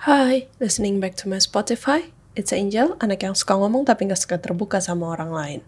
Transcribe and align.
Hai, 0.00 0.48
listening 0.56 0.96
back 0.96 1.12
to 1.20 1.28
my 1.28 1.36
Spotify. 1.36 2.08
It's 2.32 2.56
Angel, 2.56 2.96
anak 3.04 3.20
yang 3.20 3.36
suka 3.36 3.52
ngomong 3.52 3.84
tapi 3.84 4.08
gak 4.08 4.16
suka 4.16 4.40
terbuka 4.40 4.80
sama 4.80 5.12
orang 5.12 5.28
lain. 5.28 5.60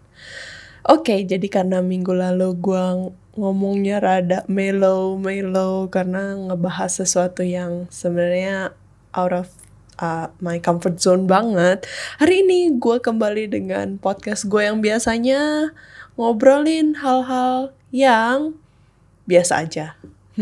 Oke, 0.89 1.21
jadi 1.21 1.45
karena 1.53 1.85
minggu 1.85 2.17
lalu 2.17 2.57
gue 2.57 3.13
ngomongnya 3.37 4.01
rada 4.01 4.41
mellow, 4.49 5.21
mellow 5.21 5.85
karena 5.85 6.33
ngebahas 6.49 7.05
sesuatu 7.05 7.45
yang 7.45 7.85
sebenarnya 7.93 8.73
out 9.13 9.37
of 9.37 9.53
uh, 10.01 10.33
my 10.41 10.57
comfort 10.57 10.97
zone 10.97 11.29
banget. 11.29 11.85
Hari 12.17 12.41
ini 12.41 12.73
gue 12.81 12.97
kembali 13.05 13.53
dengan 13.53 14.01
podcast 14.01 14.49
gue 14.49 14.65
yang 14.65 14.81
biasanya 14.81 15.69
ngobrolin 16.17 16.97
hal-hal 17.05 17.69
yang 17.93 18.57
biasa 19.29 19.61
aja. 19.61 19.93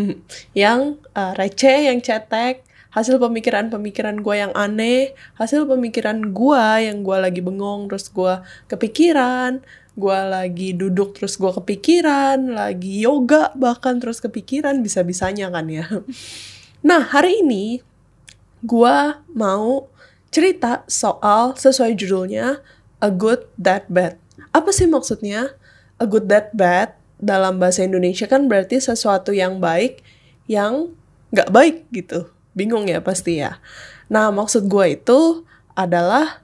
yang 0.56 0.96
uh, 1.12 1.36
receh, 1.36 1.92
yang 1.92 2.00
cetek, 2.00 2.71
hasil 2.92 3.18
pemikiran-pemikiran 3.24 4.20
gue 4.20 4.36
yang 4.36 4.54
aneh, 4.54 5.16
hasil 5.40 5.64
pemikiran 5.64 6.36
gue 6.36 6.66
yang 6.84 7.02
gue 7.02 7.18
lagi 7.18 7.40
bengong, 7.40 7.88
terus 7.88 8.12
gue 8.12 8.44
kepikiran, 8.68 9.64
gue 9.96 10.20
lagi 10.28 10.76
duduk 10.76 11.16
terus 11.16 11.40
gue 11.40 11.52
kepikiran, 11.52 12.52
lagi 12.52 13.04
yoga 13.04 13.56
bahkan 13.56 14.00
terus 14.00 14.20
kepikiran, 14.20 14.84
bisa-bisanya 14.84 15.50
kan 15.50 15.68
ya. 15.72 15.88
Nah, 16.82 16.98
hari 17.14 17.46
ini 17.46 17.78
gue 18.66 18.98
mau 19.38 19.86
cerita 20.34 20.82
soal 20.90 21.54
sesuai 21.54 21.94
judulnya 21.94 22.58
A 22.98 23.14
Good 23.14 23.46
That 23.54 23.86
Bad. 23.86 24.18
Apa 24.50 24.74
sih 24.74 24.90
maksudnya? 24.90 25.54
A 26.02 26.10
Good 26.10 26.26
That 26.26 26.58
Bad 26.58 26.98
dalam 27.22 27.62
bahasa 27.62 27.86
Indonesia 27.86 28.26
kan 28.26 28.50
berarti 28.50 28.82
sesuatu 28.82 29.30
yang 29.30 29.62
baik 29.62 30.02
yang 30.50 30.90
gak 31.30 31.54
baik 31.54 31.86
gitu 31.94 32.26
Bingung 32.52 32.88
ya 32.88 33.00
pasti 33.00 33.40
ya. 33.40 33.60
Nah, 34.12 34.30
maksud 34.30 34.68
gue 34.68 35.00
itu 35.00 35.48
adalah 35.72 36.44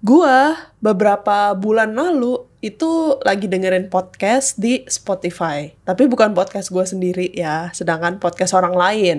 gue 0.00 0.36
beberapa 0.80 1.52
bulan 1.52 1.92
lalu 1.92 2.40
itu 2.60 3.16
lagi 3.24 3.48
dengerin 3.48 3.88
podcast 3.88 4.56
di 4.60 4.84
Spotify. 4.88 5.72
Tapi 5.84 6.08
bukan 6.08 6.32
podcast 6.36 6.72
gue 6.72 6.84
sendiri 6.84 7.32
ya, 7.32 7.72
sedangkan 7.72 8.20
podcast 8.20 8.52
orang 8.56 8.76
lain. 8.76 9.18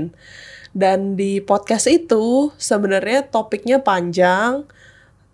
Dan 0.71 1.19
di 1.19 1.41
podcast 1.43 1.89
itu 1.89 2.53
sebenarnya 2.55 3.27
topiknya 3.27 3.83
panjang, 3.83 4.63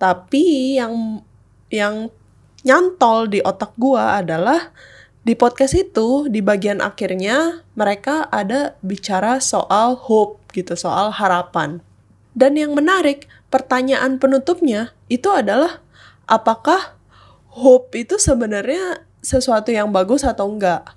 tapi 0.01 0.75
yang 0.81 1.21
yang 1.69 2.09
nyantol 2.63 3.29
di 3.29 3.39
otak 3.43 3.75
gue 3.77 4.01
adalah 4.01 4.71
di 5.27 5.35
podcast 5.35 5.75
itu 5.75 6.31
di 6.31 6.39
bagian 6.39 6.79
akhirnya 6.79 7.67
mereka 7.75 8.31
ada 8.31 8.79
bicara 8.79 9.43
soal 9.43 9.99
hope 9.99 10.39
gitu, 10.55 10.79
soal 10.79 11.11
harapan. 11.11 11.83
Dan 12.31 12.55
yang 12.55 12.71
menarik, 12.71 13.27
pertanyaan 13.51 14.23
penutupnya 14.23 14.95
itu 15.11 15.27
adalah 15.27 15.83
apakah 16.31 16.95
hope 17.51 17.91
itu 17.99 18.15
sebenarnya 18.15 19.03
sesuatu 19.19 19.67
yang 19.67 19.91
bagus 19.91 20.23
atau 20.23 20.47
enggak? 20.47 20.96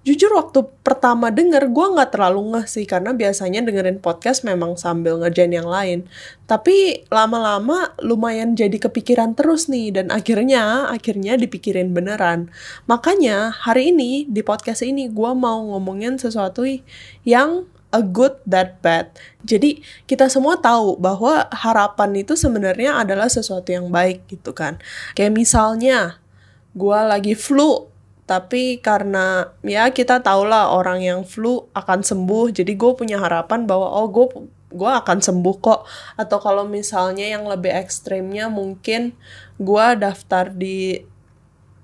Jujur 0.00 0.32
waktu 0.32 0.64
pertama 0.80 1.28
denger 1.28 1.68
gue 1.68 1.86
nggak 1.92 2.16
terlalu 2.16 2.56
ngeh 2.56 2.66
sih 2.66 2.88
karena 2.88 3.12
biasanya 3.12 3.60
dengerin 3.60 4.00
podcast 4.00 4.48
memang 4.48 4.80
sambil 4.80 5.20
ngerjain 5.20 5.52
yang 5.52 5.68
lain. 5.68 6.08
Tapi 6.48 7.04
lama-lama 7.12 7.92
lumayan 8.00 8.56
jadi 8.56 8.80
kepikiran 8.80 9.36
terus 9.36 9.68
nih 9.68 9.92
dan 9.92 10.08
akhirnya 10.08 10.88
akhirnya 10.88 11.36
dipikirin 11.36 11.92
beneran. 11.92 12.48
Makanya 12.88 13.52
hari 13.52 13.92
ini 13.92 14.24
di 14.24 14.40
podcast 14.40 14.80
ini 14.80 15.12
gue 15.12 15.32
mau 15.36 15.68
ngomongin 15.76 16.16
sesuatu 16.16 16.64
yang 17.28 17.68
a 17.92 18.00
good 18.00 18.40
that 18.48 18.80
bad. 18.80 19.12
Jadi 19.44 19.84
kita 20.08 20.32
semua 20.32 20.56
tahu 20.56 20.96
bahwa 20.96 21.44
harapan 21.52 22.24
itu 22.24 22.38
sebenarnya 22.38 22.96
adalah 22.96 23.28
sesuatu 23.28 23.68
yang 23.68 23.92
baik 23.92 24.24
gitu 24.32 24.56
kan. 24.56 24.80
Kayak 25.12 25.36
misalnya 25.36 26.22
gue 26.72 27.00
lagi 27.02 27.34
flu 27.34 27.89
tapi 28.30 28.78
karena 28.78 29.50
ya 29.66 29.90
kita 29.90 30.22
tau 30.22 30.46
lah 30.46 30.70
orang 30.70 31.02
yang 31.02 31.26
flu 31.26 31.66
akan 31.74 32.06
sembuh 32.06 32.54
jadi 32.54 32.78
gue 32.78 32.92
punya 32.94 33.18
harapan 33.18 33.66
bahwa 33.66 33.90
oh 33.90 34.06
gue 34.06 34.26
gue 34.70 34.86
akan 34.86 35.18
sembuh 35.18 35.56
kok. 35.58 35.82
Atau 36.14 36.38
kalau 36.38 36.62
misalnya 36.62 37.26
yang 37.26 37.42
lebih 37.50 37.74
ekstrimnya 37.74 38.46
mungkin 38.46 39.18
gue 39.58 39.86
daftar 39.98 40.54
di 40.54 41.02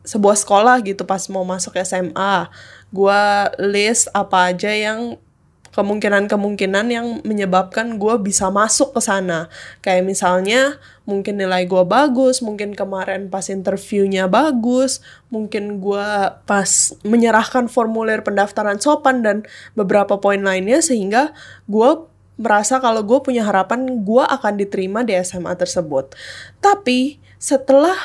sebuah 0.06 0.38
sekolah 0.38 0.86
gitu 0.86 1.02
pas 1.02 1.26
mau 1.26 1.42
masuk 1.42 1.74
SMA 1.82 2.46
gue 2.94 3.22
list 3.66 4.06
apa 4.14 4.54
aja 4.54 4.70
yang 4.70 5.18
kemungkinan-kemungkinan 5.76 6.86
yang 6.88 7.20
menyebabkan 7.20 8.00
gue 8.00 8.16
bisa 8.24 8.48
masuk 8.48 8.96
ke 8.96 9.00
sana. 9.04 9.52
Kayak 9.84 10.08
misalnya 10.08 10.80
mungkin 11.04 11.36
nilai 11.36 11.68
gue 11.68 11.84
bagus, 11.84 12.40
mungkin 12.40 12.72
kemarin 12.72 13.28
pas 13.28 13.44
interviewnya 13.52 14.24
bagus, 14.24 15.04
mungkin 15.28 15.84
gue 15.84 16.08
pas 16.48 16.70
menyerahkan 17.04 17.68
formulir 17.68 18.24
pendaftaran 18.24 18.80
sopan 18.80 19.20
dan 19.20 19.44
beberapa 19.76 20.16
poin 20.16 20.40
lainnya 20.40 20.80
sehingga 20.80 21.36
gue 21.68 22.08
merasa 22.40 22.80
kalau 22.80 23.04
gue 23.04 23.20
punya 23.20 23.44
harapan 23.44 24.00
gue 24.00 24.24
akan 24.24 24.56
diterima 24.56 25.04
di 25.04 25.12
SMA 25.20 25.52
tersebut. 25.60 26.16
Tapi 26.64 27.20
setelah 27.36 27.96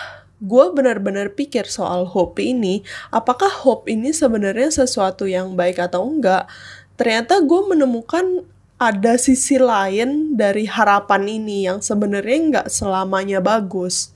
gue 0.41 0.65
benar-benar 0.73 1.37
pikir 1.37 1.69
soal 1.69 2.09
hope 2.09 2.41
ini, 2.41 2.81
apakah 3.13 3.47
hope 3.61 3.85
ini 3.87 4.09
sebenarnya 4.09 4.73
sesuatu 4.73 5.29
yang 5.29 5.53
baik 5.53 5.77
atau 5.77 6.01
enggak? 6.01 6.49
Ternyata 6.95 7.39
gue 7.43 7.61
menemukan 7.71 8.45
ada 8.81 9.13
sisi 9.21 9.61
lain 9.61 10.33
dari 10.33 10.65
harapan 10.65 11.29
ini 11.29 11.69
yang 11.69 11.85
sebenarnya 11.85 12.37
nggak 12.49 12.67
selamanya 12.73 13.37
bagus. 13.37 14.09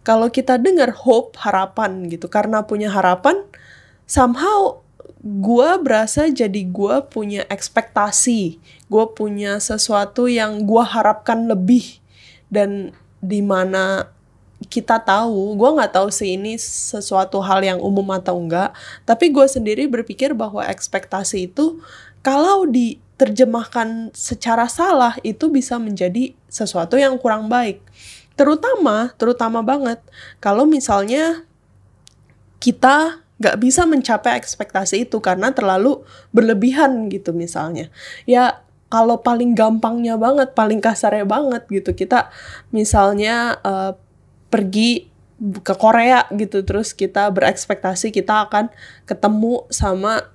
Kalau 0.00 0.32
kita 0.32 0.56
dengar 0.56 0.96
hope, 0.96 1.36
harapan 1.36 2.08
gitu, 2.08 2.32
karena 2.32 2.64
punya 2.64 2.88
harapan, 2.88 3.44
somehow 4.08 4.80
gue 5.20 5.70
berasa 5.84 6.24
jadi 6.32 6.64
gue 6.64 6.96
punya 7.12 7.44
ekspektasi, 7.52 8.56
gue 8.88 9.04
punya 9.12 9.60
sesuatu 9.60 10.24
yang 10.24 10.64
gue 10.64 10.80
harapkan 10.80 11.44
lebih 11.44 12.00
dan 12.48 12.96
di 13.20 13.44
mana 13.44 14.08
kita 14.66 14.98
tahu, 14.98 15.54
gue 15.54 15.70
nggak 15.78 15.94
tahu 15.94 16.10
sih 16.10 16.34
ini 16.34 16.58
sesuatu 16.58 17.38
hal 17.38 17.62
yang 17.62 17.78
umum 17.78 18.10
atau 18.10 18.34
enggak, 18.34 18.74
tapi 19.06 19.30
gue 19.30 19.46
sendiri 19.46 19.86
berpikir 19.86 20.34
bahwa 20.34 20.66
ekspektasi 20.66 21.46
itu 21.46 21.78
kalau 22.26 22.66
diterjemahkan 22.66 24.10
secara 24.10 24.66
salah 24.66 25.14
itu 25.22 25.46
bisa 25.46 25.78
menjadi 25.78 26.34
sesuatu 26.50 26.98
yang 26.98 27.14
kurang 27.22 27.46
baik. 27.46 27.78
Terutama, 28.34 29.14
terutama 29.14 29.62
banget 29.62 30.02
kalau 30.42 30.66
misalnya 30.66 31.46
kita 32.58 33.22
nggak 33.38 33.56
bisa 33.62 33.86
mencapai 33.86 34.34
ekspektasi 34.34 35.06
itu 35.06 35.22
karena 35.22 35.54
terlalu 35.54 36.02
berlebihan 36.34 37.06
gitu 37.06 37.30
misalnya. 37.30 37.86
Ya 38.26 38.66
kalau 38.90 39.22
paling 39.22 39.54
gampangnya 39.54 40.18
banget, 40.18 40.58
paling 40.58 40.82
kasarnya 40.82 41.22
banget 41.22 41.62
gitu 41.70 41.94
kita 41.94 42.34
misalnya 42.74 43.62
uh, 43.62 43.94
pergi 44.48 45.08
ke 45.38 45.74
Korea 45.78 46.26
gitu. 46.34 46.66
Terus 46.66 46.92
kita 46.92 47.30
berekspektasi 47.30 48.10
kita 48.10 48.50
akan 48.50 48.68
ketemu 49.06 49.64
sama 49.70 50.26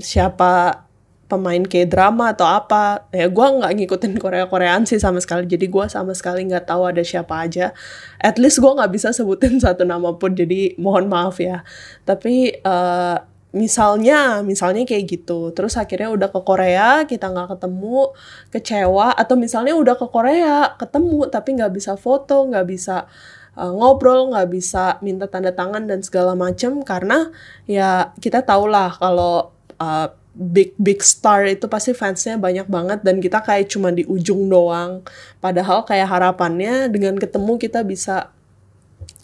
siapa 0.00 0.84
pemain 1.28 1.60
kayak 1.60 1.92
drama 1.92 2.32
atau 2.32 2.48
apa. 2.48 3.06
Ya 3.12 3.28
gue 3.28 3.46
nggak 3.46 3.72
ngikutin 3.76 4.16
Korea 4.16 4.48
Koreaan 4.48 4.88
sih 4.88 4.96
sama 4.96 5.20
sekali. 5.20 5.44
Jadi 5.44 5.68
gue 5.68 5.84
sama 5.92 6.16
sekali 6.16 6.48
nggak 6.48 6.64
tahu 6.64 6.88
ada 6.88 7.04
siapa 7.04 7.44
aja. 7.44 7.76
At 8.16 8.40
least 8.40 8.64
gue 8.64 8.72
nggak 8.72 8.90
bisa 8.90 9.12
sebutin 9.12 9.60
satu 9.64 9.84
nama 9.84 10.16
pun 10.16 10.32
jadi 10.32 10.74
mohon 10.80 11.12
maaf 11.12 11.36
ya. 11.38 11.60
Tapi 12.08 12.64
uh, 12.64 13.20
misalnya 13.52 14.40
misalnya 14.40 14.88
kayak 14.88 15.04
gitu. 15.04 15.52
Terus 15.52 15.76
akhirnya 15.76 16.08
udah 16.08 16.32
ke 16.32 16.40
Korea 16.40 17.04
kita 17.04 17.28
nggak 17.28 17.60
ketemu 17.60 18.16
kecewa. 18.48 19.12
Atau 19.12 19.36
misalnya 19.36 19.76
udah 19.76 20.00
ke 20.00 20.08
Korea 20.08 20.72
ketemu 20.80 21.28
tapi 21.28 21.60
nggak 21.60 21.76
bisa 21.76 21.92
foto 22.00 22.48
nggak 22.48 22.64
bisa 22.64 23.04
uh, 23.58 23.74
ngobrol 23.74 24.30
nggak 24.30 24.48
bisa 24.54 25.02
minta 25.02 25.26
tanda 25.26 25.50
tangan 25.50 25.90
dan 25.90 26.00
segala 26.06 26.38
macem 26.38 26.80
karena 26.86 27.34
ya 27.66 28.14
kita 28.22 28.46
tahulah 28.46 28.94
kalau 28.94 29.50
uh, 29.82 30.08
big 30.38 30.78
big 30.78 31.02
star 31.02 31.42
itu 31.50 31.66
pasti 31.66 31.90
fansnya 31.90 32.38
banyak 32.38 32.70
banget 32.70 33.02
dan 33.02 33.18
kita 33.18 33.42
kayak 33.42 33.66
cuma 33.66 33.90
di 33.90 34.06
ujung 34.06 34.46
doang. 34.46 35.02
Padahal 35.42 35.82
kayak 35.82 36.06
harapannya 36.06 36.86
dengan 36.86 37.18
ketemu 37.18 37.58
kita 37.58 37.82
bisa 37.82 38.30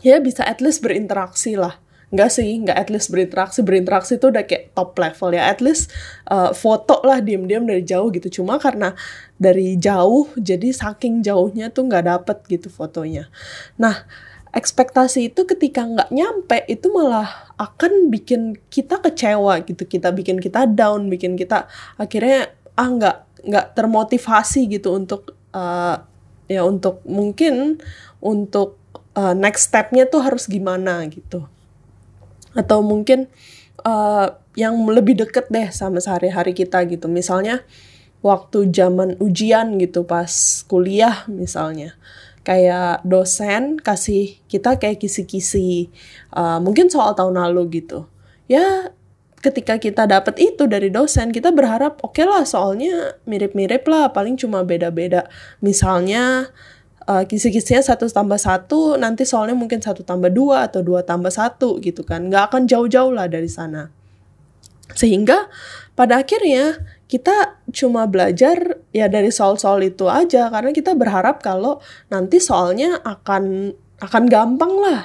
ya 0.03 0.19
bisa 0.19 0.43
at 0.43 0.59
least 0.59 0.83
berinteraksi 0.83 1.55
lah 1.55 1.79
nggak 2.13 2.31
sih 2.33 2.61
nggak 2.61 2.77
at 2.77 2.89
least 2.93 3.09
berinteraksi. 3.09 3.61
Berinteraksi 3.65 4.21
itu 4.21 4.29
udah 4.29 4.45
kayak 4.45 4.77
top 4.77 4.93
level 4.99 5.31
ya. 5.33 5.49
At 5.49 5.65
least 5.65 5.93
uh, 6.29 6.53
foto 6.53 7.01
lah 7.07 7.25
diem-diem 7.25 7.65
dari 7.65 7.85
jauh 7.87 8.13
gitu. 8.13 8.43
Cuma 8.43 8.61
karena 8.61 8.93
dari 9.39 9.79
jauh 9.81 10.29
jadi 10.37 10.73
saking 10.75 11.25
jauhnya 11.25 11.73
tuh 11.73 11.89
nggak 11.89 12.05
dapet 12.05 12.39
gitu 12.51 12.69
fotonya. 12.69 13.31
Nah 13.81 14.05
ekspektasi 14.55 15.35
itu 15.35 15.43
ketika 15.49 15.83
nggak 15.83 16.11
nyampe 16.15 16.63
itu 16.71 16.87
malah 16.95 17.53
akan 17.57 18.11
bikin 18.11 18.59
kita 18.69 19.01
kecewa 19.01 19.63
gitu. 19.65 19.87
Kita 19.87 20.13
bikin 20.13 20.43
kita 20.43 20.67
down 20.67 21.09
bikin 21.09 21.39
kita 21.39 21.71
akhirnya 21.97 22.53
ah 22.75 22.89
nggak 22.91 23.17
nggak 23.45 23.67
termotivasi 23.77 24.67
gitu 24.73 24.97
untuk 24.97 25.37
uh, 25.55 26.01
ya 26.49 26.65
untuk 26.65 27.01
mungkin 27.07 27.81
untuk 28.21 28.77
uh, 29.17 29.33
next 29.33 29.71
stepnya 29.73 30.05
tuh 30.09 30.25
harus 30.25 30.45
gimana 30.49 31.05
gitu 31.09 31.47
atau 32.55 32.81
mungkin 32.81 33.29
uh, 33.83 34.39
yang 34.55 34.79
lebih 34.87 35.19
deket 35.19 35.51
deh 35.51 35.69
sama 35.75 35.99
sehari-hari 35.99 36.55
kita 36.55 36.83
gitu. 36.87 37.11
Misalnya 37.11 37.63
waktu 38.25 38.73
zaman 38.73 39.21
ujian 39.21 39.77
gitu 39.77 40.07
pas 40.07 40.65
kuliah 40.67 41.27
misalnya. 41.29 41.99
Kayak 42.45 43.01
dosen 43.09 43.81
kasih 43.81 44.37
kita 44.49 44.77
kayak 44.77 45.01
kisi-kisi 45.01 45.89
uh, 46.33 46.61
mungkin 46.61 46.89
soal 46.93 47.17
tahun 47.17 47.41
lalu 47.41 47.85
gitu. 47.85 48.09
Ya 48.49 48.93
ketika 49.41 49.77
kita 49.77 50.09
dapat 50.09 50.41
itu 50.41 50.65
dari 50.65 50.89
dosen 50.89 51.29
kita 51.29 51.53
berharap 51.53 52.01
oke 52.01 52.17
okay 52.17 52.25
lah 52.25 52.49
soalnya 52.49 53.21
mirip-mirip 53.29 53.85
lah 53.89 54.13
paling 54.13 54.37
cuma 54.37 54.65
beda-beda. 54.65 55.29
Misalnya 55.61 56.53
uh, 57.09 57.25
kisi-kisinya 57.25 57.81
satu 57.85 58.09
tambah 58.09 58.41
satu 58.41 58.97
nanti 58.97 59.29
soalnya 59.29 59.57
mungkin 59.57 59.81
satu 59.81 60.05
tambah 60.05 60.33
dua 60.33 60.69
atau 60.69 60.81
dua 60.81 61.05
tambah 61.05 61.31
satu 61.31 61.81
gitu 61.81 62.05
kan. 62.05 62.29
Nggak 62.29 62.53
akan 62.53 62.63
jauh-jauh 62.69 63.13
lah 63.13 63.29
dari 63.29 63.49
sana. 63.49 63.89
Sehingga 64.93 65.49
pada 65.97 66.21
akhirnya 66.21 66.81
kita 67.09 67.61
cuma 67.71 68.09
belajar 68.09 68.81
ya 68.91 69.07
dari 69.09 69.29
soal-soal 69.33 69.81
itu 69.85 70.09
aja. 70.09 70.49
Karena 70.49 70.73
kita 70.73 70.93
berharap 70.97 71.41
kalau 71.45 71.81
nanti 72.09 72.41
soalnya 72.41 73.01
akan 73.05 73.73
akan 74.01 74.25
gampang 74.29 74.73
lah. 74.81 75.01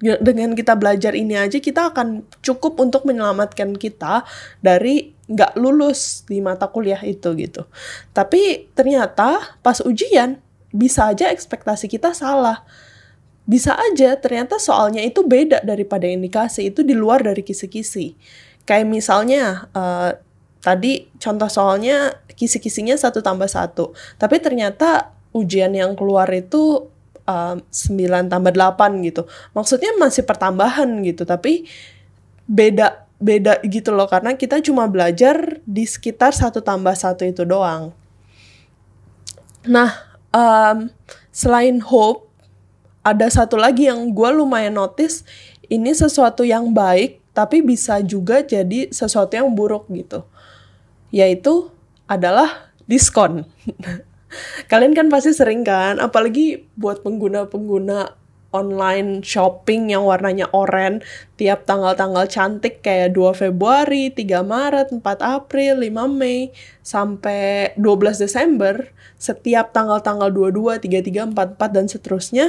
Dengan 0.00 0.56
kita 0.56 0.80
belajar 0.80 1.12
ini 1.12 1.36
aja 1.36 1.60
kita 1.60 1.92
akan 1.92 2.24
cukup 2.40 2.80
untuk 2.80 3.04
menyelamatkan 3.04 3.76
kita 3.76 4.24
dari 4.64 5.12
nggak 5.28 5.60
lulus 5.60 6.24
di 6.24 6.40
mata 6.40 6.72
kuliah 6.72 7.04
itu 7.04 7.36
gitu. 7.36 7.68
Tapi 8.16 8.72
ternyata 8.72 9.60
pas 9.60 9.78
ujian 9.84 10.40
bisa 10.70 11.10
aja 11.10 11.30
ekspektasi 11.30 11.90
kita 11.90 12.14
salah. 12.14 12.62
Bisa 13.46 13.74
aja 13.74 14.14
ternyata 14.18 14.62
soalnya 14.62 15.02
itu 15.02 15.26
beda 15.26 15.66
daripada 15.66 16.06
yang 16.06 16.22
dikasih 16.22 16.70
itu 16.70 16.86
di 16.86 16.94
luar 16.94 17.26
dari 17.26 17.42
kisi-kisi. 17.42 18.14
Kayak 18.62 18.86
misalnya 18.86 19.66
uh, 19.74 20.14
tadi 20.62 21.10
contoh 21.18 21.50
soalnya 21.50 22.22
kisi-kisinya 22.30 22.94
satu 22.94 23.18
tambah 23.18 23.50
satu. 23.50 23.90
Tapi 24.16 24.38
ternyata 24.38 25.10
ujian 25.34 25.74
yang 25.74 25.98
keluar 25.98 26.30
itu 26.30 26.86
9 27.30 27.70
tambah 28.26 28.52
8 28.54 29.06
gitu. 29.06 29.22
Maksudnya 29.54 29.94
masih 29.98 30.26
pertambahan 30.26 30.90
gitu 31.06 31.22
tapi 31.22 31.66
beda 32.50 33.06
beda 33.22 33.62
gitu 33.66 33.94
loh. 33.94 34.10
Karena 34.10 34.34
kita 34.34 34.58
cuma 34.62 34.90
belajar 34.90 35.62
di 35.62 35.86
sekitar 35.86 36.34
satu 36.34 36.62
tambah 36.62 36.94
satu 36.94 37.22
itu 37.22 37.46
doang. 37.46 37.94
Nah 39.70 40.09
um, 40.34 40.90
selain 41.30 41.78
hope 41.82 42.30
ada 43.00 43.26
satu 43.32 43.56
lagi 43.56 43.88
yang 43.88 44.12
gue 44.12 44.30
lumayan 44.34 44.76
notice 44.76 45.24
ini 45.70 45.94
sesuatu 45.96 46.44
yang 46.44 46.74
baik 46.74 47.22
tapi 47.30 47.62
bisa 47.62 48.02
juga 48.02 48.42
jadi 48.42 48.90
sesuatu 48.90 49.38
yang 49.38 49.50
buruk 49.54 49.86
gitu 49.94 50.26
yaitu 51.10 51.70
adalah 52.10 52.70
diskon. 52.90 53.46
Kalian 54.70 54.94
kan 54.94 55.06
pasti 55.10 55.34
sering 55.34 55.66
kan, 55.66 55.98
apalagi 55.98 56.70
buat 56.78 57.02
pengguna-pengguna 57.02 58.14
online 58.50 59.22
shopping 59.22 59.94
yang 59.94 60.02
warnanya 60.02 60.50
oranye 60.50 61.02
tiap 61.38 61.64
tanggal-tanggal 61.64 62.28
cantik 62.28 62.84
kayak 62.84 63.16
2 63.16 63.32
Februari, 63.32 64.12
3 64.12 64.44
Maret, 64.44 64.92
4 64.92 65.00
April, 65.22 65.80
5 65.80 66.10
Mei 66.10 66.52
sampai 66.84 67.72
12 67.78 68.20
Desember 68.20 68.90
setiap 69.20 69.72
tanggal-tanggal 69.76 70.32
22, 70.32 70.80
33, 70.80 71.32
44 71.32 71.76
dan 71.76 71.86
seterusnya 71.88 72.46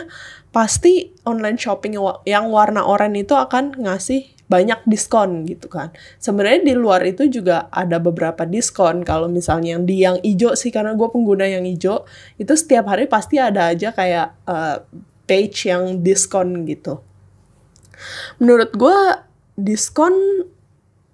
pasti 0.51 1.15
online 1.23 1.59
shopping 1.59 1.95
yang 2.27 2.51
warna 2.51 2.83
oranye 2.83 3.23
itu 3.23 3.35
akan 3.35 3.75
ngasih 3.79 4.27
banyak 4.51 4.83
diskon 4.83 5.47
gitu 5.47 5.71
kan. 5.71 5.95
Sebenarnya 6.19 6.67
di 6.67 6.75
luar 6.75 6.99
itu 7.07 7.31
juga 7.31 7.71
ada 7.71 8.03
beberapa 8.03 8.43
diskon. 8.43 9.07
Kalau 9.07 9.31
misalnya 9.31 9.79
yang 9.79 9.83
di 9.87 9.95
yang 10.03 10.17
hijau 10.19 10.59
sih 10.59 10.75
karena 10.75 10.91
gue 10.91 11.07
pengguna 11.07 11.47
yang 11.47 11.63
hijau 11.63 12.03
itu 12.35 12.51
setiap 12.51 12.91
hari 12.91 13.07
pasti 13.07 13.39
ada 13.39 13.71
aja 13.71 13.95
kayak 13.95 14.35
uh, 14.43 14.83
page 15.31 15.71
yang 15.71 16.03
diskon 16.03 16.67
gitu. 16.67 16.99
Menurut 18.43 18.75
gue 18.75 18.99
diskon 19.55 20.11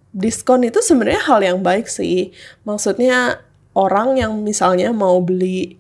diskon 0.10 0.66
itu 0.66 0.82
sebenarnya 0.82 1.22
hal 1.30 1.40
yang 1.46 1.60
baik 1.62 1.86
sih. 1.86 2.34
Maksudnya 2.66 3.46
orang 3.78 4.18
yang 4.18 4.42
misalnya 4.42 4.90
mau 4.90 5.22
beli 5.22 5.78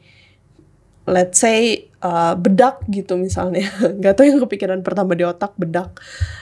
let's 1.08 1.40
say 1.40 1.88
uh, 2.04 2.36
bedak 2.36 2.84
gitu 2.92 3.16
misalnya. 3.16 3.66
Nggak 4.00 4.14
tahu 4.20 4.26
yang 4.28 4.40
kepikiran 4.44 4.80
pertama 4.84 5.16
di 5.16 5.24
otak 5.24 5.56
bedak. 5.56 5.96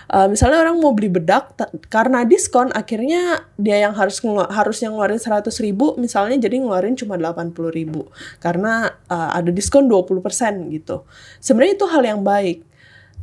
Uh, 0.10 0.26
misalnya 0.26 0.66
orang 0.66 0.82
mau 0.82 0.92
beli 0.92 1.14
bedak 1.14 1.54
karena 1.88 2.26
diskon 2.26 2.74
akhirnya 2.74 3.46
dia 3.56 3.86
yang 3.86 3.94
harus 3.94 4.20
ngelu 4.26 4.50
harus 4.50 4.82
yang 4.82 4.98
ngeluarin 4.98 5.22
100 5.22 5.50
ribu 5.66 5.98
misalnya 5.98 6.38
jadi 6.42 6.62
ngeluarin 6.66 6.98
cuma 6.98 7.16
80 7.16 7.54
ribu. 7.70 8.10
Karena 8.42 8.90
uh, 9.08 9.30
ada 9.38 9.54
diskon 9.54 9.86
20% 9.86 10.74
gitu. 10.74 11.06
Sebenarnya 11.40 11.74
itu 11.78 11.86
hal 11.86 12.04
yang 12.04 12.22
baik. 12.26 12.66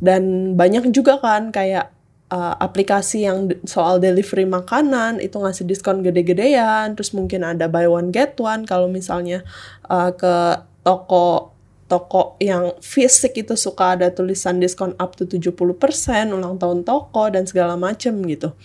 Dan 0.03 0.55
banyak 0.59 0.91
juga 0.91 1.21
kan 1.21 1.53
kayak 1.53 1.93
uh, 2.33 2.55
aplikasi 2.57 3.29
yang 3.29 3.51
soal 3.63 4.01
delivery 4.01 4.43
makanan 4.43 5.21
itu 5.21 5.37
ngasih 5.37 5.69
diskon 5.69 6.01
gede-gedean 6.01 6.97
terus 6.97 7.13
mungkin 7.13 7.45
ada 7.45 7.69
buy 7.69 7.85
one 7.85 8.09
get 8.09 8.33
one 8.41 8.65
kalau 8.65 8.89
misalnya 8.89 9.45
uh, 9.87 10.09
ke 10.09 10.65
toko 10.83 11.53
toko 11.93 12.39
yang 12.41 12.73
fisik 12.81 13.37
itu 13.37 13.53
suka 13.53 13.93
ada 13.93 14.09
tulisan 14.09 14.57
diskon 14.57 14.97
up 14.97 15.13
to 15.13 15.29
70%, 15.29 15.53
ulang 16.33 16.57
tahun 16.57 16.81
toko 16.81 17.29
dan 17.29 17.45
segala 17.45 17.77
macam 17.77 18.17
gitu. 18.25 18.57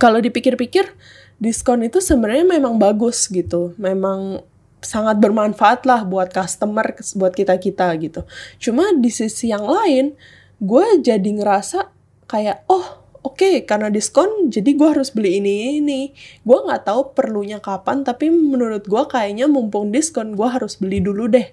Kalau 0.00 0.18
dipikir-pikir, 0.24 0.88
diskon 1.36 1.84
itu 1.84 2.00
sebenarnya 2.00 2.48
memang 2.48 2.80
bagus 2.80 3.28
gitu. 3.28 3.76
Memang 3.76 4.40
sangat 4.80 5.20
bermanfaat 5.20 5.84
lah 5.84 6.04
buat 6.08 6.32
customer, 6.32 6.96
buat 7.16 7.36
kita-kita 7.36 7.92
gitu. 8.00 8.24
Cuma 8.56 8.88
di 8.96 9.12
sisi 9.12 9.52
yang 9.52 9.68
lain, 9.68 10.16
gue 10.64 10.86
jadi 11.04 11.28
ngerasa 11.28 11.92
kayak, 12.24 12.64
oh 12.72 13.03
oke 13.24 13.40
okay, 13.40 13.54
karena 13.64 13.88
diskon 13.88 14.52
jadi 14.52 14.76
gue 14.76 14.88
harus 14.92 15.08
beli 15.10 15.40
ini 15.40 15.80
ini 15.80 16.12
gue 16.44 16.58
nggak 16.60 16.84
tahu 16.84 17.16
perlunya 17.16 17.58
kapan 17.58 18.04
tapi 18.04 18.28
menurut 18.28 18.84
gue 18.84 19.02
kayaknya 19.08 19.48
mumpung 19.48 19.88
diskon 19.88 20.36
gue 20.36 20.46
harus 20.46 20.76
beli 20.76 21.00
dulu 21.00 21.26
deh. 21.32 21.48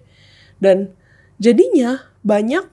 Dan 0.61 0.93
jadinya 1.41 2.05
banyak 2.21 2.69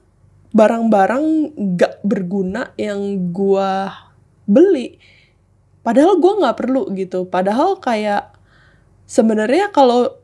barang-barang 0.53 1.57
gak 1.81 2.05
berguna 2.05 2.77
yang 2.77 3.33
gue 3.33 3.73
beli. 4.45 5.01
Padahal 5.81 6.21
gue 6.21 6.33
nggak 6.45 6.59
perlu 6.61 6.93
gitu. 6.93 7.25
Padahal 7.25 7.81
kayak 7.81 8.37
sebenarnya 9.09 9.73
kalau 9.73 10.21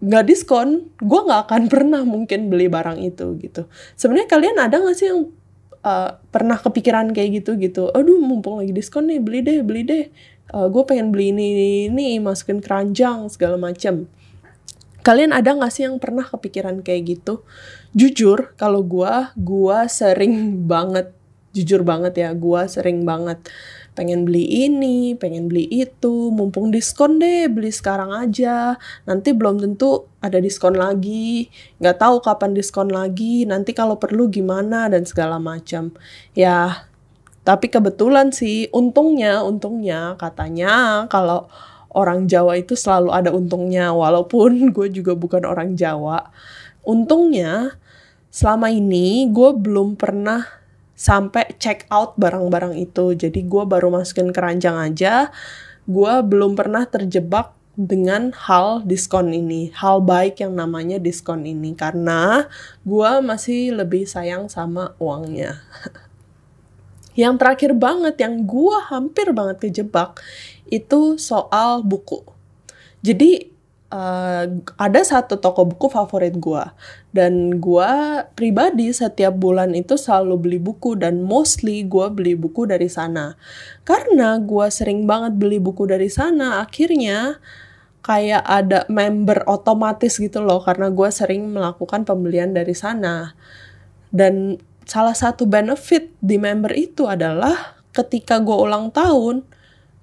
nggak 0.00 0.26
diskon 0.26 0.88
gue 0.98 1.20
nggak 1.20 1.46
akan 1.46 1.62
pernah 1.72 2.02
mungkin 2.02 2.50
beli 2.50 2.66
barang 2.66 2.98
itu 2.98 3.38
gitu. 3.38 3.70
Sebenarnya 3.94 4.28
kalian 4.30 4.56
ada 4.58 4.82
nggak 4.82 4.96
sih 4.98 5.06
yang 5.14 5.30
uh, 5.84 6.20
pernah 6.32 6.58
kepikiran 6.60 7.12
kayak 7.12 7.44
gitu 7.44 7.56
gitu. 7.60 7.88
Aduh 7.92 8.20
mumpung 8.20 8.60
lagi 8.60 8.72
diskon 8.72 9.08
nih 9.08 9.20
beli 9.20 9.40
deh 9.44 9.58
beli 9.64 9.82
deh. 9.84 10.04
Uh, 10.50 10.66
gue 10.66 10.82
pengen 10.82 11.14
beli 11.14 11.30
ini 11.30 11.46
ini, 11.86 12.18
masukin 12.18 12.58
keranjang 12.58 13.30
segala 13.30 13.54
macam 13.54 14.10
kalian 15.00 15.32
ada 15.32 15.56
gak 15.56 15.72
sih 15.72 15.88
yang 15.88 15.96
pernah 15.96 16.28
kepikiran 16.28 16.84
kayak 16.84 17.18
gitu? 17.18 17.44
Jujur 17.96 18.52
kalau 18.60 18.84
gue 18.84 19.12
gue 19.38 19.78
sering 19.88 20.66
banget 20.68 21.16
jujur 21.50 21.82
banget 21.82 22.14
ya 22.14 22.30
gue 22.30 22.60
sering 22.70 23.02
banget 23.02 23.42
pengen 23.94 24.22
beli 24.24 24.46
ini, 24.46 25.18
pengen 25.18 25.50
beli 25.50 25.66
itu, 25.66 26.30
mumpung 26.30 26.70
diskon 26.70 27.18
deh, 27.18 27.50
beli 27.50 27.74
sekarang 27.74 28.14
aja. 28.14 28.78
Nanti 29.04 29.34
belum 29.34 29.58
tentu 29.58 30.06
ada 30.22 30.38
diskon 30.38 30.78
lagi, 30.78 31.50
nggak 31.82 31.96
tahu 31.98 32.22
kapan 32.22 32.54
diskon 32.54 32.88
lagi, 32.92 33.44
nanti 33.48 33.74
kalau 33.74 33.98
perlu 33.98 34.30
gimana 34.30 34.86
dan 34.86 35.02
segala 35.08 35.40
macam. 35.40 35.90
Ya, 36.36 36.86
tapi 37.42 37.72
kebetulan 37.72 38.30
sih, 38.30 38.68
untungnya, 38.70 39.42
untungnya 39.42 40.14
katanya 40.20 41.06
kalau 41.10 41.48
orang 41.90 42.30
Jawa 42.30 42.60
itu 42.60 42.78
selalu 42.78 43.10
ada 43.10 43.30
untungnya, 43.34 43.90
walaupun 43.90 44.60
gue 44.76 44.88
juga 44.92 45.16
bukan 45.18 45.42
orang 45.48 45.74
Jawa. 45.74 46.30
Untungnya, 46.86 47.76
selama 48.30 48.70
ini 48.70 49.26
gue 49.28 49.50
belum 49.58 49.98
pernah 49.98 50.59
sampai 51.00 51.56
check 51.56 51.88
out 51.88 52.20
barang-barang 52.20 52.76
itu. 52.76 53.16
Jadi 53.16 53.48
gue 53.48 53.64
baru 53.64 53.88
masukin 53.88 54.36
keranjang 54.36 54.76
aja. 54.76 55.32
Gue 55.88 56.20
belum 56.20 56.60
pernah 56.60 56.84
terjebak 56.84 57.56
dengan 57.80 58.36
hal 58.36 58.84
diskon 58.84 59.32
ini, 59.32 59.72
hal 59.72 60.04
baik 60.04 60.44
yang 60.44 60.52
namanya 60.52 61.00
diskon 61.00 61.48
ini 61.48 61.72
karena 61.72 62.44
gue 62.84 63.10
masih 63.24 63.72
lebih 63.72 64.04
sayang 64.04 64.52
sama 64.52 64.92
uangnya. 65.00 65.64
yang 67.20 67.40
terakhir 67.40 67.72
banget, 67.72 68.20
yang 68.20 68.44
gue 68.44 68.76
hampir 68.92 69.32
banget 69.32 69.64
kejebak 69.64 70.20
itu 70.68 71.16
soal 71.16 71.80
buku. 71.80 72.20
Jadi 73.00 73.49
uh, 73.90 74.44
ada 74.78 75.00
satu 75.02 75.36
toko 75.36 75.66
buku 75.66 75.90
favorit 75.90 76.34
gue 76.38 76.64
dan 77.10 77.58
gue 77.58 77.92
pribadi 78.38 78.94
setiap 78.94 79.34
bulan 79.34 79.74
itu 79.74 79.98
selalu 79.98 80.34
beli 80.38 80.58
buku 80.62 80.94
dan 80.94 81.20
mostly 81.26 81.82
gue 81.84 82.06
beli 82.08 82.38
buku 82.38 82.70
dari 82.70 82.86
sana. 82.86 83.34
Karena 83.82 84.38
gue 84.38 84.66
sering 84.70 85.04
banget 85.04 85.36
beli 85.36 85.58
buku 85.58 85.90
dari 85.90 86.06
sana 86.06 86.62
akhirnya 86.62 87.42
kayak 88.00 88.46
ada 88.46 88.88
member 88.88 89.44
otomatis 89.44 90.16
gitu 90.16 90.40
loh 90.40 90.64
karena 90.64 90.88
gue 90.88 91.08
sering 91.12 91.50
melakukan 91.50 92.06
pembelian 92.06 92.54
dari 92.54 92.72
sana. 92.72 93.34
Dan 94.10 94.58
salah 94.86 95.14
satu 95.14 95.46
benefit 95.46 96.10
di 96.18 96.38
member 96.38 96.74
itu 96.74 97.06
adalah 97.06 97.78
ketika 97.90 98.38
gue 98.38 98.54
ulang 98.54 98.94
tahun 98.94 99.49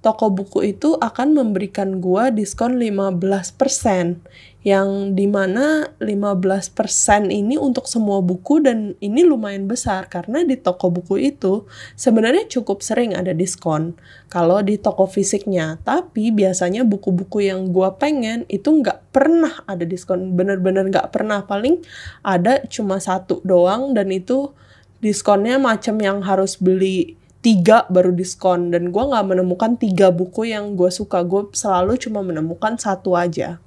toko 0.07 0.31
buku 0.31 0.71
itu 0.71 0.95
akan 0.95 1.35
memberikan 1.35 1.99
gua 1.99 2.31
diskon 2.31 2.79
15% 2.79 4.23
yang 4.63 5.19
di 5.19 5.27
mana 5.27 5.91
15% 5.99 7.27
ini 7.27 7.59
untuk 7.59 7.91
semua 7.91 8.23
buku 8.23 8.63
dan 8.63 8.95
ini 9.03 9.27
lumayan 9.27 9.67
besar 9.67 10.07
karena 10.07 10.47
di 10.47 10.55
toko 10.55 10.87
buku 10.87 11.19
itu 11.19 11.67
sebenarnya 11.99 12.47
cukup 12.47 12.79
sering 12.79 13.19
ada 13.19 13.35
diskon 13.35 13.99
kalau 14.31 14.63
di 14.63 14.79
toko 14.79 15.11
fisiknya. 15.11 15.75
Tapi 15.83 16.31
biasanya 16.31 16.87
buku-buku 16.87 17.43
yang 17.43 17.75
gua 17.75 17.99
pengen 17.99 18.47
itu 18.47 18.71
nggak 18.71 19.11
pernah 19.11 19.59
ada 19.67 19.83
diskon 19.83 20.39
bener-bener 20.39 20.87
nggak 20.87 21.11
pernah. 21.11 21.43
Paling 21.43 21.83
ada 22.23 22.63
cuma 22.71 23.03
satu 23.03 23.43
doang 23.43 23.91
dan 23.91 24.07
itu 24.15 24.55
diskonnya 25.03 25.59
macam 25.59 25.99
yang 25.99 26.23
harus 26.23 26.55
beli 26.55 27.19
tiga 27.47 27.87
baru 27.87 28.11
diskon. 28.11 28.75
Dan 28.75 28.91
gue 28.91 28.99
nggak 28.99 29.23
menemukan 29.23 29.79
tiga 29.79 30.11
buku 30.11 30.51
yang 30.51 30.75
gue 30.75 30.91
suka. 30.91 31.23
Gue 31.23 31.47
selalu 31.55 31.95
cuma 31.95 32.19
menemukan 32.19 32.75
satu 32.75 33.15
aja. 33.15 33.63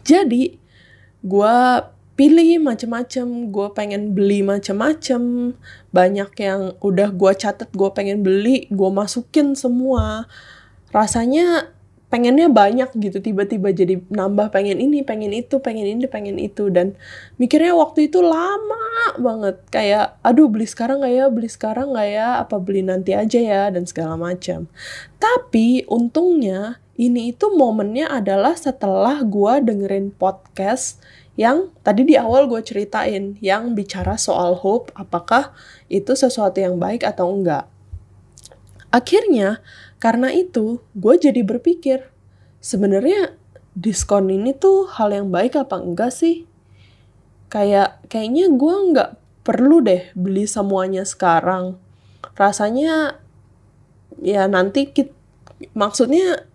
Jadi 0.00 0.56
gue 1.20 1.56
pilih 2.16 2.64
macem-macem. 2.64 3.52
Gue 3.52 3.68
pengen 3.76 4.16
beli 4.16 4.40
macem-macem. 4.40 5.52
Banyak 5.92 6.30
yang 6.40 6.72
udah 6.80 7.12
gue 7.12 7.32
catet 7.36 7.68
gue 7.68 7.90
pengen 7.92 8.24
beli 8.24 8.72
gue 8.72 8.88
masukin 8.88 9.52
semua. 9.52 10.24
Rasanya 10.96 11.68
pengennya 12.12 12.52
banyak 12.52 12.92
gitu 13.00 13.24
tiba-tiba 13.24 13.72
jadi 13.72 13.96
nambah 14.12 14.52
pengen 14.52 14.84
ini 14.84 15.00
pengen 15.00 15.32
itu 15.32 15.56
pengen 15.64 15.96
ini 15.96 16.04
pengen 16.04 16.36
itu. 16.36 16.68
Dan 16.68 16.92
mikirnya 17.40 17.72
waktu 17.72 18.12
itu 18.12 18.20
lama 18.20 19.16
banget. 19.16 19.56
Kayak 19.72 20.20
aduh 20.20 20.52
beli 20.52 20.68
sekarang 20.68 21.00
nggak 21.00 21.14
ya? 21.16 21.26
Beli 21.32 21.48
sekarang 21.48 21.96
nggak 21.96 22.08
ya? 22.12 22.28
Apa 22.44 22.60
beli 22.60 22.84
nanti 22.84 23.16
aja 23.16 23.40
ya? 23.40 23.62
Dan 23.72 23.88
segala 23.88 24.20
macam. 24.20 24.68
Tapi 25.16 25.88
untungnya 25.88 26.84
ini 27.00 27.32
itu 27.32 27.48
momennya 27.48 28.12
adalah 28.12 28.52
setelah 28.60 29.24
gue 29.24 29.64
dengerin 29.64 30.12
podcast 30.12 31.00
yang 31.40 31.72
tadi 31.80 32.04
di 32.04 32.20
awal 32.20 32.44
gue 32.44 32.60
ceritain 32.60 33.40
yang 33.40 33.72
bicara 33.72 34.20
soal 34.20 34.52
hope 34.60 34.92
apakah 34.92 35.56
itu 35.88 36.12
sesuatu 36.12 36.60
yang 36.60 36.76
baik 36.76 37.08
atau 37.08 37.32
enggak. 37.32 37.64
Akhirnya 38.92 39.64
karena 40.02 40.34
itu, 40.34 40.82
gue 40.98 41.14
jadi 41.14 41.46
berpikir, 41.46 42.10
sebenarnya 42.58 43.38
diskon 43.78 44.34
ini 44.34 44.50
tuh 44.50 44.90
hal 44.90 45.14
yang 45.14 45.30
baik 45.30 45.54
apa 45.54 45.78
enggak 45.78 46.10
sih? 46.10 46.42
Kayak 47.46 48.02
kayaknya 48.10 48.50
gue 48.50 48.74
nggak 48.90 49.10
perlu 49.46 49.78
deh 49.78 50.10
beli 50.18 50.50
semuanya 50.50 51.06
sekarang. 51.06 51.78
Rasanya 52.34 53.22
ya 54.18 54.50
nanti 54.50 54.90
kita, 54.90 55.14
maksudnya 55.70 56.50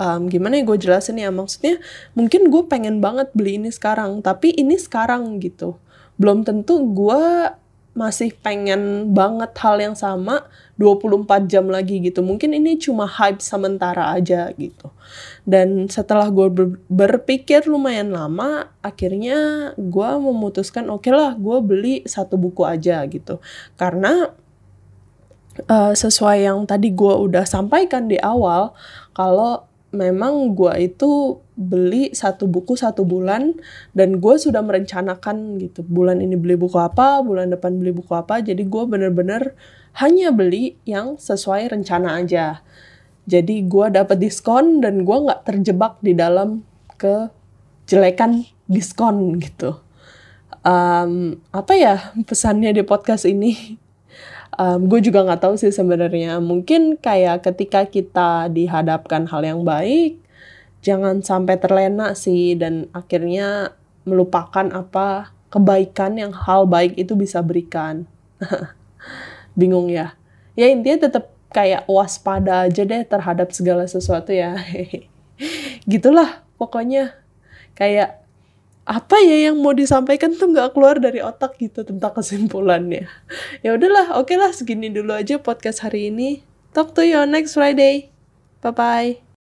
um, 0.00 0.32
gimana 0.32 0.56
ya 0.60 0.64
gue 0.64 0.78
jelasin 0.80 1.20
ya 1.20 1.28
maksudnya 1.28 1.76
mungkin 2.16 2.48
gue 2.48 2.62
pengen 2.66 3.04
banget 3.04 3.28
beli 3.36 3.60
ini 3.60 3.68
sekarang 3.68 4.24
tapi 4.24 4.56
ini 4.56 4.80
sekarang 4.80 5.38
gitu 5.38 5.76
belum 6.16 6.44
tentu 6.44 6.80
gue 6.92 7.22
masih 7.92 8.32
pengen 8.40 9.12
banget 9.12 9.52
hal 9.60 9.76
yang 9.76 9.92
sama 9.92 10.48
24 10.80 11.44
jam 11.44 11.68
lagi 11.68 12.00
gitu. 12.00 12.24
Mungkin 12.24 12.56
ini 12.56 12.80
cuma 12.80 13.04
hype 13.04 13.44
sementara 13.44 14.16
aja 14.16 14.48
gitu. 14.56 14.88
Dan 15.44 15.92
setelah 15.92 16.32
gue 16.32 16.48
ber 16.48 16.66
berpikir 16.88 17.68
lumayan 17.68 18.16
lama, 18.16 18.72
akhirnya 18.80 19.72
gue 19.76 20.10
memutuskan 20.16 20.88
oke 20.88 21.04
okay 21.04 21.12
lah 21.12 21.36
gue 21.36 21.58
beli 21.60 21.94
satu 22.08 22.40
buku 22.40 22.64
aja 22.64 23.04
gitu. 23.04 23.44
Karena 23.76 24.32
uh, 25.68 25.92
sesuai 25.92 26.48
yang 26.48 26.64
tadi 26.64 26.96
gue 26.96 27.12
udah 27.12 27.44
sampaikan 27.44 28.08
di 28.08 28.16
awal, 28.16 28.72
kalau 29.12 29.68
memang 29.92 30.56
gue 30.56 30.88
itu 30.88 31.41
beli 31.52 32.16
satu 32.16 32.48
buku 32.48 32.80
satu 32.80 33.04
bulan 33.04 33.52
dan 33.92 34.16
gue 34.18 34.34
sudah 34.40 34.64
merencanakan 34.64 35.60
gitu 35.60 35.84
bulan 35.84 36.24
ini 36.24 36.32
beli 36.32 36.56
buku 36.56 36.80
apa 36.80 37.20
bulan 37.20 37.52
depan 37.52 37.76
beli 37.76 37.92
buku 37.92 38.12
apa. 38.16 38.40
Jadi 38.40 38.64
gue 38.64 38.84
bener-bener 38.88 39.52
hanya 40.00 40.32
beli 40.32 40.80
yang 40.88 41.20
sesuai 41.20 41.76
rencana 41.76 42.24
aja. 42.24 42.64
Jadi 43.28 43.68
gue 43.68 43.86
dapat 43.92 44.18
diskon 44.18 44.82
dan 44.82 45.04
gue 45.04 45.16
nggak 45.16 45.44
terjebak 45.46 46.00
di 46.02 46.16
dalam 46.16 46.64
kejelekan 46.96 48.48
diskon 48.66 49.36
gitu. 49.38 49.78
Um, 50.62 51.42
apa 51.50 51.74
ya 51.74 51.94
pesannya 52.24 52.72
di 52.72 52.82
podcast 52.82 53.28
ini? 53.28 53.78
Um, 54.56 54.84
gue 54.88 55.00
juga 55.04 55.24
nggak 55.24 55.42
tahu 55.48 55.54
sih 55.60 55.70
sebenarnya. 55.70 56.40
Mungkin 56.40 56.98
kayak 56.98 57.44
ketika 57.46 57.86
kita 57.86 58.48
dihadapkan 58.48 59.28
hal 59.28 59.42
yang 59.44 59.60
baik 59.62 60.22
jangan 60.82 61.22
sampai 61.22 61.56
terlena 61.56 62.12
sih 62.18 62.58
dan 62.58 62.90
akhirnya 62.90 63.72
melupakan 64.02 64.66
apa 64.74 65.30
kebaikan 65.48 66.18
yang 66.18 66.34
hal 66.34 66.66
baik 66.66 66.98
itu 66.98 67.14
bisa 67.14 67.38
berikan 67.40 68.04
bingung 69.58 69.88
ya 69.88 70.18
ya 70.58 70.66
intinya 70.68 71.06
tetap 71.08 71.30
kayak 71.54 71.86
waspada 71.86 72.66
aja 72.66 72.82
deh 72.82 73.06
terhadap 73.06 73.54
segala 73.54 73.86
sesuatu 73.86 74.34
ya 74.34 74.58
gitulah 75.90 76.42
pokoknya 76.58 77.14
kayak 77.78 78.22
apa 78.82 79.16
ya 79.22 79.50
yang 79.50 79.62
mau 79.62 79.70
disampaikan 79.70 80.34
tuh 80.34 80.50
nggak 80.50 80.74
keluar 80.74 80.98
dari 80.98 81.22
otak 81.22 81.54
gitu 81.62 81.86
tentang 81.86 82.10
kesimpulannya. 82.18 83.06
Ya 83.62 83.78
udahlah, 83.78 84.18
oke 84.18 84.34
okay 84.34 84.36
lah 84.42 84.50
segini 84.50 84.90
dulu 84.90 85.14
aja 85.14 85.38
podcast 85.38 85.86
hari 85.86 86.10
ini. 86.10 86.42
Talk 86.74 86.90
to 86.98 87.06
you 87.06 87.22
next 87.22 87.54
Friday. 87.54 88.10
Bye 88.58 88.74
bye. 88.74 89.31